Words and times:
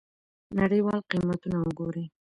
نړیوال 0.59 0.99
قیمتونه 1.11 1.57
وګورئ. 1.61 2.05